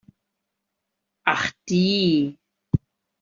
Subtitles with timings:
[1.33, 2.39] Ach die!